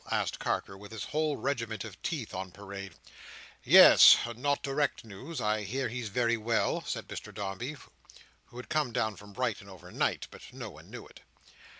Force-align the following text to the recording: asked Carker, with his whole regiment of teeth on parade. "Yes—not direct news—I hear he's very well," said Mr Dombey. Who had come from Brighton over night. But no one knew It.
asked 0.09 0.39
Carker, 0.39 0.75
with 0.75 0.91
his 0.91 1.03
whole 1.03 1.37
regiment 1.37 1.83
of 1.83 2.01
teeth 2.01 2.33
on 2.33 2.49
parade. 2.49 2.95
"Yes—not 3.63 4.63
direct 4.63 5.05
news—I 5.05 5.61
hear 5.61 5.89
he's 5.89 6.07
very 6.09 6.37
well," 6.37 6.81
said 6.83 7.07
Mr 7.07 7.31
Dombey. 7.31 7.75
Who 8.45 8.57
had 8.57 8.67
come 8.67 8.91
from 9.15 9.31
Brighton 9.33 9.69
over 9.69 9.91
night. 9.91 10.25
But 10.31 10.41
no 10.51 10.71
one 10.71 10.89
knew 10.89 11.05
It. 11.05 11.19